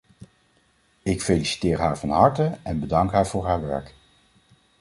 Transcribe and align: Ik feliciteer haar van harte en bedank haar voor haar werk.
Ik 1.03 1.21
feliciteer 1.21 1.79
haar 1.79 1.97
van 1.97 2.09
harte 2.09 2.57
en 2.63 2.79
bedank 2.79 3.11
haar 3.11 3.27
voor 3.27 3.45
haar 3.45 3.61
werk. 3.61 3.93